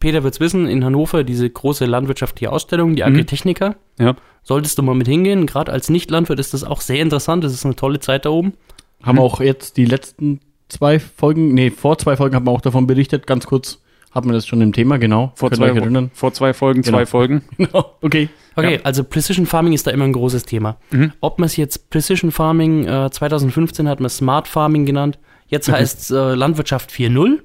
[0.00, 3.08] Peter wird's wissen, in Hannover diese große landwirtschaftliche Ausstellung, die Mhm.
[3.08, 3.76] Agritechnica.
[3.98, 4.16] Ja.
[4.42, 5.46] Solltest du mal mit hingehen.
[5.46, 7.44] Gerade als Nicht-Landwirt ist das auch sehr interessant.
[7.44, 8.54] Das ist eine tolle Zeit da oben.
[9.02, 12.86] Haben auch jetzt die letzten zwei Folgen, nee, vor zwei Folgen haben wir auch davon
[12.86, 15.32] berichtet, ganz kurz hat man das schon im Thema, genau.
[15.36, 16.10] vor, Könnt zwei, erinnern?
[16.12, 16.98] vor zwei Folgen, Genau.
[16.98, 17.42] zwei Folgen.
[17.56, 18.28] Genau, okay.
[18.56, 18.80] Okay, Ja.
[18.84, 20.76] also Precision Farming ist da immer ein großes Thema.
[20.90, 21.12] Mhm.
[21.20, 25.72] Ob man es jetzt Precision Farming, äh, 2015 hat man Smart Farming genannt, jetzt Mhm.
[25.72, 27.40] heißt es äh, Landwirtschaft 4.0.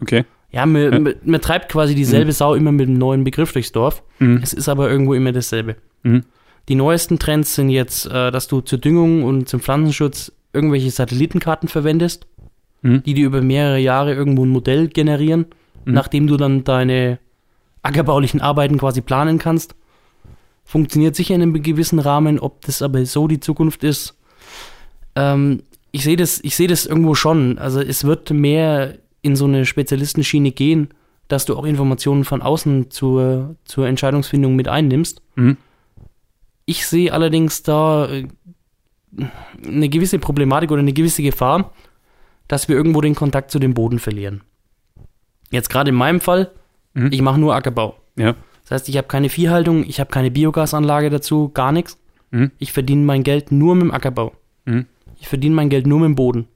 [0.00, 0.24] Okay.
[0.50, 1.12] Ja, man, Ja.
[1.24, 4.02] man treibt quasi dieselbe Sau immer mit einem neuen Begriff durchs Dorf.
[4.18, 4.40] Mhm.
[4.42, 5.76] Es ist aber irgendwo immer dasselbe.
[6.02, 6.22] Mhm.
[6.68, 11.68] Die neuesten Trends sind jetzt, äh, dass du zur Düngung und zum Pflanzenschutz irgendwelche Satellitenkarten
[11.68, 12.26] verwendest,
[12.82, 13.02] Mhm.
[13.04, 15.46] die dir über mehrere Jahre irgendwo ein Modell generieren,
[15.84, 15.94] Mhm.
[15.94, 17.18] nachdem du dann deine
[17.82, 19.74] ackerbaulichen Arbeiten quasi planen kannst.
[20.64, 24.16] Funktioniert sicher in einem gewissen Rahmen, ob das aber so die Zukunft ist.
[25.14, 27.58] Ähm, ich sehe das, ich sehe das irgendwo schon.
[27.58, 28.94] Also es wird mehr
[29.26, 30.88] in so eine Spezialistenschiene gehen,
[31.28, 35.20] dass du auch Informationen von außen zur, zur Entscheidungsfindung mit einnimmst.
[35.34, 35.56] Mhm.
[36.64, 38.28] Ich sehe allerdings da äh,
[39.66, 41.72] eine gewisse Problematik oder eine gewisse Gefahr,
[42.48, 44.42] dass wir irgendwo den Kontakt zu dem Boden verlieren.
[45.50, 46.52] Jetzt gerade in meinem Fall,
[46.96, 47.10] Mhm.
[47.12, 47.96] ich mache nur Ackerbau.
[48.16, 48.34] Ja.
[48.62, 51.98] Das heißt, ich habe keine Viehhaltung, ich habe keine Biogasanlage dazu, gar nichts.
[52.30, 52.50] Mhm.
[52.58, 54.32] Ich verdiene mein Geld nur mit dem Ackerbau.
[54.64, 54.86] Mhm.
[55.20, 56.48] Ich verdiene mein Geld nur mit dem Boden.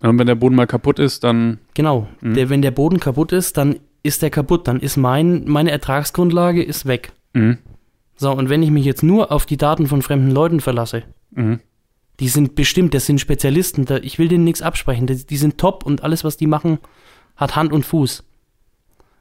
[0.00, 1.58] Und wenn der Boden mal kaputt ist, dann.
[1.74, 2.06] Genau.
[2.20, 2.34] Mhm.
[2.34, 4.68] Der, wenn der Boden kaputt ist, dann ist der kaputt.
[4.68, 7.12] Dann ist mein, meine Ertragsgrundlage ist weg.
[7.32, 7.58] Mhm.
[8.16, 11.02] So, und wenn ich mich jetzt nur auf die Daten von fremden Leuten verlasse,
[11.32, 11.58] Mhm.
[12.20, 15.58] die sind bestimmt, das sind Spezialisten, da, ich will denen nichts absprechen, die, die sind
[15.58, 16.78] top und alles, was die machen,
[17.34, 18.22] hat Hand und Fuß.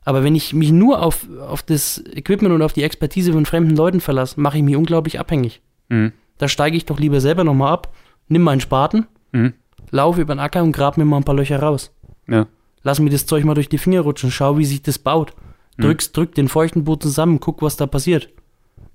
[0.06, 3.76] Aber wenn ich mich nur auf, auf das Equipment und auf die Expertise von fremden
[3.76, 5.62] Leuten verlasse, mache ich mich unglaublich abhängig.
[5.90, 6.12] Mhm.
[6.38, 7.94] Da steige ich doch lieber selber nochmal ab,
[8.28, 9.54] nimm meinen Spaten, Mhm.
[9.94, 11.94] Laufe über den Acker und grab mir mal ein paar Löcher raus.
[12.28, 12.48] Ja.
[12.82, 15.34] Lass mir das Zeug mal durch die Finger rutschen, schau, wie sich das baut.
[15.78, 18.30] Drückst, drück den feuchten Boden zusammen, guck, was da passiert.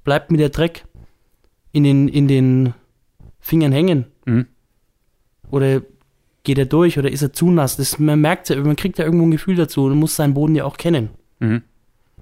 [0.04, 0.84] Bleibt mir der Dreck
[1.72, 2.74] in den, in den
[3.40, 4.06] Fingern hängen?
[4.26, 4.46] Mhm.
[5.50, 5.82] Oder
[6.44, 7.76] geht er durch oder ist er zu nass?
[7.76, 10.54] Das, man merkt ja, man kriegt ja irgendwo ein Gefühl dazu und muss seinen Boden
[10.54, 11.10] ja auch kennen.
[11.38, 11.62] Mhm.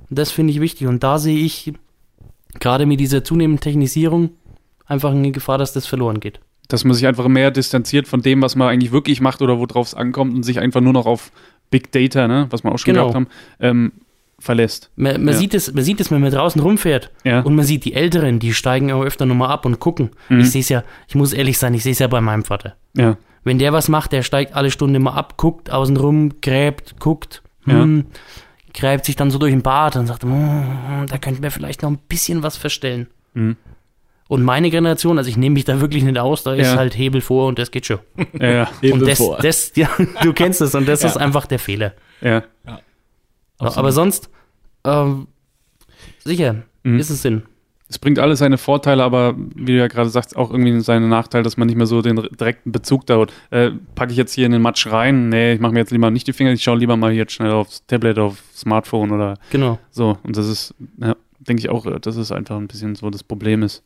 [0.08, 0.86] Und das finde ich wichtig.
[0.86, 1.72] Und da sehe ich
[2.60, 4.30] gerade mit dieser zunehmenden Technisierung
[4.86, 6.40] einfach eine Gefahr, dass das verloren geht.
[6.68, 9.86] Dass man sich einfach mehr distanziert von dem, was man eigentlich wirklich macht oder worauf
[9.88, 11.30] es ankommt und sich einfach nur noch auf
[11.70, 13.02] Big Data, ne, was wir auch schon Genau.
[13.10, 13.26] gehabt haben,
[13.60, 13.92] ähm,
[14.38, 14.90] verlässt.
[14.96, 15.38] Man, man, Ja.
[15.40, 17.10] sieht es, man sieht es, wenn man draußen rumfährt.
[17.24, 17.40] Ja.
[17.40, 20.10] Und man sieht die Älteren, die steigen auch öfter nochmal ab und gucken.
[20.28, 20.40] Mhm.
[20.40, 22.76] Ich sehe es ja, ich muss ehrlich sein, ich sehe es ja bei meinem Vater.
[22.94, 23.16] ja.
[23.44, 27.44] Wenn der was macht, der steigt alle Stunde mal ab, guckt außen rum, gräbt, guckt,
[27.62, 28.06] hm,
[28.74, 31.90] gräbt sich dann so durch den Bad und sagt, hm, da könnten wir vielleicht noch
[31.90, 33.06] ein bisschen was verstellen.
[33.34, 33.56] Mhm.
[34.28, 36.76] Und meine Generation, also ich nehme mich da wirklich nicht aus, da ist Ja.
[36.76, 37.98] halt Hebel vor und das geht schon.
[38.40, 38.68] Ja, ja.
[38.92, 39.88] Und das, das, ja,
[40.22, 41.08] du kennst es und das Ja.
[41.08, 41.94] ist einfach der Fehler.
[42.20, 42.42] ja.
[43.58, 44.28] So, aber sonst,
[44.84, 45.28] ähm,
[46.24, 46.98] sicher, Mhm.
[46.98, 47.42] ist es Sinn.
[47.88, 51.44] Es bringt alles seine Vorteile, aber wie du ja gerade sagst, auch irgendwie seine Nachteile,
[51.44, 53.32] dass man nicht mehr so den direkten Bezug da hat.
[53.50, 55.28] Äh, packe ich jetzt hier in den Matsch rein?
[55.28, 57.52] Nee, ich mache mir jetzt lieber nicht die Finger, ich schaue lieber mal jetzt schnell
[57.52, 59.78] aufs Tablet, aufs Smartphone oder Genau.
[59.90, 60.18] so.
[60.24, 63.62] Und das ist, ja, denke ich auch, dass es einfach ein bisschen so das Problem
[63.62, 63.84] ist,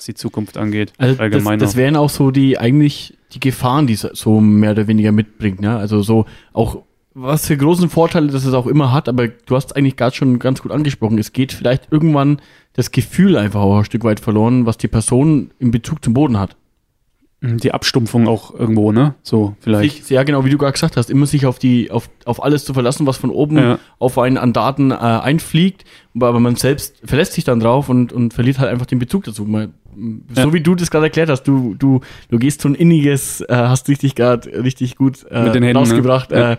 [0.00, 0.94] was die Zukunft angeht.
[0.96, 1.76] Also das, allgemein das auch.
[1.76, 5.60] wären auch so die eigentlich die Gefahren, die es so mehr oder weniger mitbringt.
[5.60, 5.76] Ne?
[5.76, 6.82] Also so auch
[7.12, 10.38] was für großen Vorteile das es auch immer hat, aber du hast eigentlich gerade schon
[10.38, 11.18] ganz gut angesprochen.
[11.18, 12.40] Es geht vielleicht irgendwann
[12.72, 16.38] das Gefühl einfach auch ein Stück weit verloren, was die Person in Bezug zum Boden
[16.38, 16.56] hat.
[17.42, 19.14] Die Abstumpfung auch irgendwo, ne?
[19.22, 20.04] So, vielleicht.
[20.04, 22.66] Sich, ja, genau, wie du gerade gesagt hast, immer sich auf die, auf, auf alles
[22.66, 23.78] zu verlassen, was von oben Ja.
[23.98, 28.34] auf einen an Daten äh, einfliegt, aber man selbst verlässt sich dann drauf und, und
[28.34, 29.46] verliert halt einfach den Bezug dazu.
[29.46, 29.72] Man,
[30.34, 30.52] so Ja.
[30.52, 33.88] wie du das gerade erklärt hast, du, du, du gehst so ein inniges, äh, hast
[33.88, 36.38] richtig gerade richtig gut äh, Mit den Händen, rausgebracht, ne?
[36.38, 36.52] Ja.
[36.52, 36.56] äh,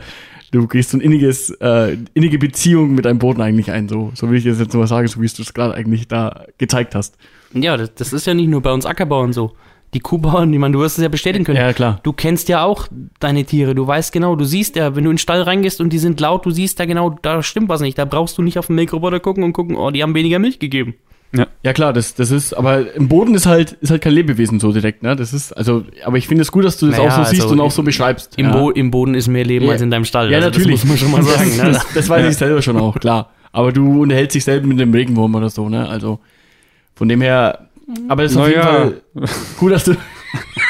[0.49, 4.31] du gehst so ein inniges, äh, innige Beziehung mit deinem Boden eigentlich ein, so, so
[4.31, 7.17] will ich das jetzt mal sagen, so wie du es gerade eigentlich da gezeigt hast.
[7.53, 9.53] Ja, das, das ist ja nicht nur bei uns Ackerbauern so.
[9.93, 11.57] Die Kuhbauern, ich meine, du wirst es ja bestätigen können.
[11.57, 11.99] Ja, klar.
[12.03, 12.87] Du kennst ja auch
[13.19, 15.91] deine Tiere, du weißt genau, du siehst ja, wenn du in den Stall reingehst und
[15.91, 17.97] die sind laut, du siehst ja genau, da stimmt was nicht.
[17.97, 20.59] Da brauchst du nicht auf den Milchroboter gucken und gucken, oh, die haben weniger Milch
[20.59, 20.95] gegeben.
[21.63, 24.73] Ja klar, das, das ist, aber im Boden ist halt, ist halt kein Lebewesen so
[24.73, 25.15] direkt, ne?
[25.15, 27.43] Das ist, also, aber ich finde es gut, dass du das Naja, auch so siehst
[27.43, 28.37] also und auch so beschreibst.
[28.37, 28.51] Im, ja.
[28.51, 29.71] Bo im Boden ist mehr Leben Ja.
[29.71, 30.29] als in deinem Stall.
[30.29, 30.81] Ja, Also natürlich.
[30.81, 31.55] Das muss man schon mal sagen.
[31.55, 31.71] Ne?
[31.71, 33.29] Das, das weiß ich selber schon auch, klar.
[33.53, 35.87] Aber du unterhältst dich selber mit dem Regenwurm oder so, ne?
[35.87, 36.19] Also,
[36.95, 37.69] von dem her,
[38.07, 38.71] aber es ist auf jeden Naja.
[38.71, 39.01] Fall
[39.57, 39.95] gut, dass du,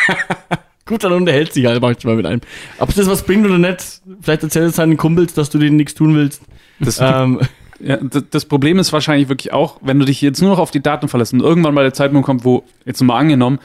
[0.85, 2.41] gut, dann unterhältst dich halt manchmal mit einem.
[2.79, 5.95] Ob das was bringt oder nicht, vielleicht erzähl es deinen Kumpels, dass du denen nichts
[5.95, 6.41] tun willst.
[6.79, 7.39] Das, Ähm,
[7.79, 10.81] ja, das Problem ist wahrscheinlich wirklich auch, wenn du dich jetzt nur noch auf die
[10.81, 13.59] Daten verlässt und irgendwann mal der Zeitpunkt kommt, wo, jetzt mal angenommen,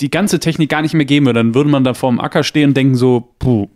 [0.00, 2.70] die ganze Technik gar nicht mehr geben würde, dann würde man da vorm Acker stehen
[2.70, 3.68] und denken so, puh,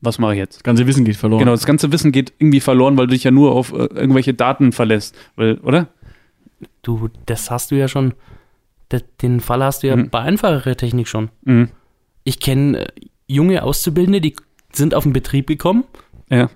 [0.00, 0.56] was mache ich jetzt?
[0.56, 1.40] das ganze Wissen geht verloren.
[1.40, 4.34] Genau, das ganze Wissen geht irgendwie verloren, weil du dich ja nur auf äh, irgendwelche
[4.34, 5.16] Daten verlässt.
[5.36, 5.88] Weil, oder?
[6.82, 8.14] Du, das hast du ja schon,
[9.22, 10.10] den Fall hast du ja Mhm.
[10.10, 11.30] bei einfacherer Technik schon.
[11.44, 11.70] Mhm.
[12.24, 12.88] Ich kenne äh,
[13.26, 14.34] junge Auszubildende, die
[14.72, 15.84] sind auf den Betrieb gekommen
[16.30, 16.48] Ja,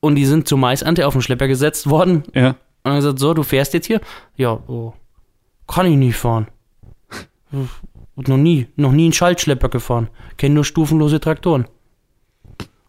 [0.00, 2.56] und die sind zur Maisernte auf den Schlepper gesetzt worden ja.
[2.86, 4.00] Und er gesagt, so, du fährst jetzt hier?
[4.36, 4.92] Ja, oh,
[5.66, 6.48] kann ich nicht fahren.
[8.16, 10.08] noch nie, noch nie einen Schaltschlepper gefahren.
[10.36, 11.66] Kenne nur stufenlose Traktoren.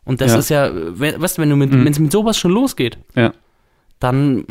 [0.04, 0.38] Und das Ja.
[0.40, 1.86] ist ja, we- weißt du, wenn du mit, Mhm.
[1.86, 3.34] wenn es mit sowas schon losgeht, Ja.
[4.00, 4.46] dann,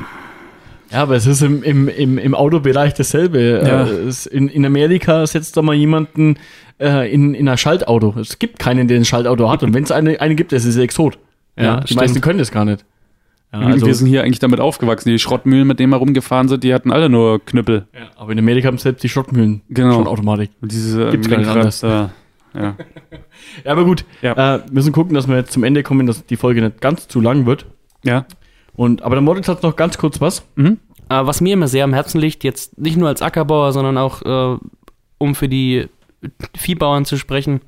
[0.95, 3.63] Ja, aber es ist im, im, im, im Autobereich dasselbe.
[3.67, 3.85] Ja.
[3.85, 6.37] Äh, es, in, in Amerika setzt da mal jemanden
[6.81, 8.15] äh, in, in ein Schaltauto.
[8.21, 9.63] Es gibt keinen, der ein Schaltauto hat.
[9.65, 11.19] Und wenn es eine, eine gibt, das ist Exot.
[11.57, 12.01] Ja, Ja, die stimmt.
[12.01, 12.85] meisten können das gar nicht.
[13.53, 15.09] Ja, also, wir sind hier eigentlich damit aufgewachsen.
[15.11, 17.87] Die Schrottmühlen, mit denen wir rumgefahren sind, die hatten alle nur Knüppel.
[17.93, 19.95] ja, aber in Amerika haben selbst die Schrottmühlen Genau.
[19.95, 20.51] schon Automatik.
[20.61, 21.81] Und diese Gibt's gar nicht Lenkrad, anders.
[21.81, 22.11] da,
[22.55, 22.77] ja.
[23.65, 24.05] Ja, aber gut.
[24.23, 24.33] Ja.
[24.33, 27.09] Äh, wir müssen gucken, dass wir jetzt zum Ende kommen, dass die Folge nicht ganz
[27.09, 27.67] zu lang wird.
[28.05, 28.27] ja.
[28.77, 30.43] Und, aber der Moritz hat noch ganz kurz was.
[30.57, 30.79] Mhm.
[31.09, 34.23] Äh, was mir immer sehr am Herzen liegt, jetzt nicht nur als Ackerbauer, sondern auch,
[34.23, 34.59] äh,
[35.19, 35.88] um für die
[36.57, 37.61] Viehbauern zu sprechen.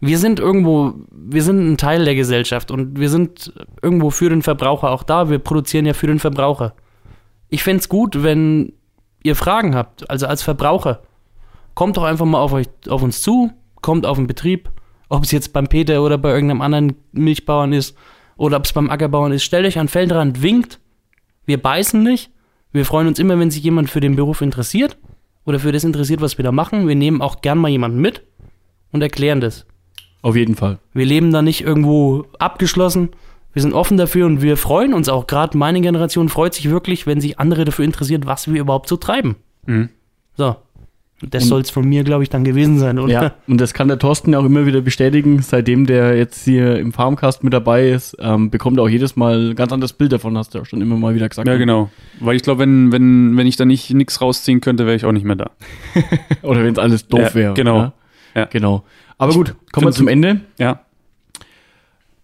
[0.00, 4.42] Wir sind irgendwo, wir sind ein Teil der Gesellschaft und wir sind irgendwo für den
[4.42, 5.28] Verbraucher auch da.
[5.28, 6.74] Wir produzieren ja für den Verbraucher.
[7.50, 8.72] Ich fänd's gut, wenn
[9.22, 11.02] ihr Fragen habt, also als Verbraucher.
[11.74, 14.70] Kommt doch einfach mal auf, euch, auf uns zu, kommt auf den Betrieb,
[15.08, 17.96] ob es jetzt beim Peter oder bei irgendeinem anderen Milchbauern ist
[18.36, 19.44] oder ob es beim Ackerbauern ist.
[19.44, 20.80] Stellt euch an den Feldrand, winkt.
[21.44, 22.30] Wir beißen nicht.
[22.72, 24.96] Wir freuen uns immer, wenn sich jemand für den Beruf interessiert
[25.44, 26.86] oder für das interessiert, was wir da machen.
[26.86, 28.22] Wir nehmen auch gern mal jemanden mit
[28.92, 29.66] und erklären das.
[30.22, 30.78] Auf jeden Fall.
[30.92, 33.10] Wir leben da nicht irgendwo abgeschlossen.
[33.52, 35.26] Wir sind offen dafür und wir freuen uns auch.
[35.26, 38.96] Gerade meine Generation freut sich wirklich, wenn sich andere dafür interessiert, was wir überhaupt so
[38.96, 39.36] treiben.
[39.66, 39.88] Mhm.
[40.36, 40.56] So.
[41.28, 43.12] Das soll es von mir, glaube ich, dann gewesen sein, oder?
[43.12, 46.92] Ja, und das kann der Thorsten auch immer wieder bestätigen, seitdem der jetzt hier im
[46.94, 50.38] Farmcast mit dabei ist, ähm, bekommt er auch jedes Mal ein ganz anderes Bild davon,
[50.38, 51.46] hast du auch schon immer mal wieder gesagt.
[51.46, 51.90] Ja, genau.
[52.20, 55.12] Weil ich glaube, wenn, wenn, wenn ich da nicht nichts rausziehen könnte, wäre ich auch
[55.12, 55.50] nicht mehr da.
[56.42, 57.54] Oder wenn es alles doof Ja, wäre.
[57.54, 57.76] genau.
[57.78, 57.92] Ja?
[58.34, 58.44] Ja.
[58.46, 58.84] Genau.
[59.18, 60.40] Aber gut, kommen wir zum Ende.
[60.58, 60.80] Ja.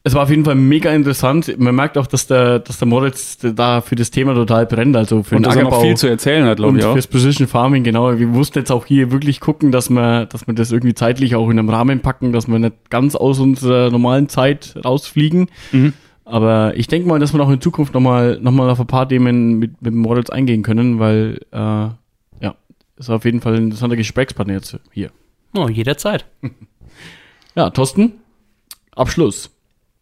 [0.07, 1.59] Es war auf jeden Fall mega interessant.
[1.59, 5.25] Man merkt auch, dass der, dass der Moritz da für das Thema total brennt, also
[5.25, 6.93] für Und den dass er noch Ackerbau viel zu erzählen hat, glaube und ich auch.
[6.93, 8.17] fürs Precision Farming, genau.
[8.17, 11.51] Wir mussten jetzt auch hier wirklich gucken, dass wir, dass wir das irgendwie zeitlich auch
[11.51, 15.51] in einem Rahmen packen, dass wir nicht ganz aus unserer normalen Zeit rausfliegen.
[15.73, 15.93] Mhm.
[16.25, 19.09] Aber ich denke mal, dass wir auch in Zukunft nochmal noch mal auf ein paar
[19.09, 22.55] Themen mit, mit dem Moritz eingehen können, weil, äh, ja,
[22.97, 25.11] ist auf jeden Fall ein interessanter Gesprächspartner jetzt hier.
[25.57, 26.27] Oh, jederzeit.
[27.57, 28.13] Ja, Thorsten,
[28.95, 29.56] Abschluss.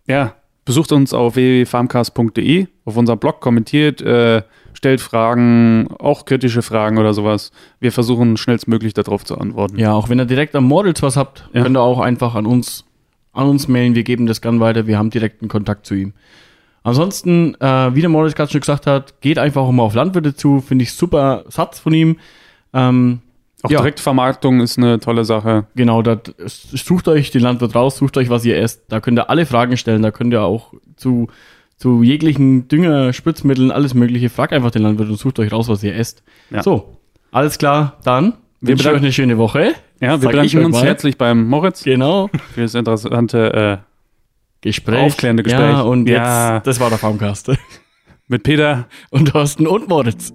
[0.06, 6.98] Ja, besucht uns auf www.farmcast.de, auf unserem Blog, kommentiert, äh, stellt Fragen, auch kritische Fragen
[6.98, 7.52] oder sowas.
[7.80, 9.78] Wir versuchen schnellstmöglich darauf zu antworten.
[9.78, 11.62] Ja, auch wenn ihr direkt am Moritz was habt, Ja.
[11.62, 12.84] könnt ihr auch einfach an uns,
[13.32, 13.94] an uns mailen.
[13.94, 14.86] Wir geben das gern weiter.
[14.86, 16.12] Wir haben direkten Kontakt zu ihm.
[16.82, 20.34] Ansonsten, äh, wie der Moritz gerade schon gesagt hat, geht einfach auch mal auf Landwirte
[20.34, 20.60] zu.
[20.60, 22.18] Finde ich super Satz von ihm.
[22.74, 23.20] Ähm,
[23.64, 23.78] Auch Ja.
[23.80, 25.66] Direktvermarktung ist eine tolle Sache.
[25.74, 28.82] genau, da sucht euch den Landwirt raus, sucht euch, was ihr esst.
[28.88, 30.02] Da könnt ihr alle Fragen stellen.
[30.02, 31.28] Da könnt ihr auch zu,
[31.78, 34.28] zu jeglichen Dünger, Spritzmitteln, alles mögliche.
[34.28, 36.22] Fragt einfach den Landwirt und sucht euch raus, was ihr esst.
[36.50, 36.62] Ja.
[36.62, 36.98] So,
[37.32, 37.98] alles klar.
[38.04, 39.72] Dann Wir wünsche ich euch eine schöne Woche.
[40.00, 40.84] Ja, wir bedanken uns mal.
[40.84, 42.28] herzlich beim Moritz Genau.
[42.52, 43.78] für das interessante äh,
[44.60, 45.00] Gespräch.
[45.06, 45.70] Aufklärende Gespräch.
[45.70, 46.56] Ja, und Ja.
[46.56, 47.50] jetzt, das war der Farmcast.
[48.28, 48.86] Mit Peter.
[49.10, 50.32] Und Thorsten und Moritz.